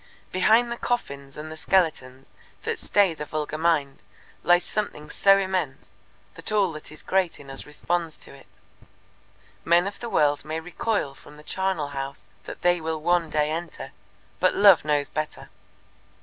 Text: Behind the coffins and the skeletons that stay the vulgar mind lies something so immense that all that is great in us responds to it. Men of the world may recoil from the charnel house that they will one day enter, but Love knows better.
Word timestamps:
Behind 0.31 0.71
the 0.71 0.77
coffins 0.77 1.37
and 1.37 1.51
the 1.51 1.55
skeletons 1.55 2.25
that 2.63 2.79
stay 2.79 3.13
the 3.13 3.23
vulgar 3.23 3.59
mind 3.59 4.01
lies 4.41 4.63
something 4.63 5.11
so 5.11 5.37
immense 5.37 5.91
that 6.33 6.51
all 6.51 6.71
that 6.71 6.91
is 6.91 7.03
great 7.03 7.39
in 7.39 7.51
us 7.51 7.67
responds 7.67 8.17
to 8.17 8.33
it. 8.33 8.47
Men 9.63 9.85
of 9.85 9.99
the 9.99 10.09
world 10.09 10.43
may 10.43 10.59
recoil 10.59 11.13
from 11.13 11.35
the 11.35 11.43
charnel 11.43 11.89
house 11.89 12.25
that 12.45 12.63
they 12.63 12.81
will 12.81 12.99
one 12.99 13.29
day 13.29 13.51
enter, 13.51 13.91
but 14.39 14.55
Love 14.55 14.83
knows 14.83 15.07
better. 15.11 15.49